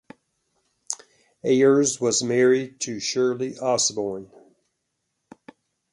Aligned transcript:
Ayers 1.43 2.01
was 2.01 2.23
married 2.23 2.79
to 2.79 2.99
Shirley 2.99 3.59
Osborn. 3.59 4.31